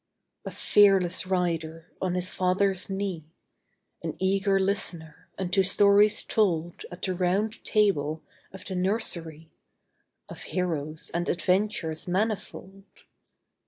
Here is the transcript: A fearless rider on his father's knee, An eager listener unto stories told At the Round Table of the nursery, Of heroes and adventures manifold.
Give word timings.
A 0.45 0.49
fearless 0.49 1.27
rider 1.27 1.91
on 2.01 2.15
his 2.15 2.31
father's 2.31 2.89
knee, 2.89 3.27
An 4.01 4.15
eager 4.17 4.59
listener 4.59 5.29
unto 5.37 5.61
stories 5.61 6.23
told 6.23 6.85
At 6.91 7.03
the 7.03 7.13
Round 7.13 7.63
Table 7.63 8.23
of 8.51 8.65
the 8.65 8.73
nursery, 8.73 9.51
Of 10.27 10.41
heroes 10.41 11.11
and 11.13 11.29
adventures 11.29 12.07
manifold. 12.07 12.85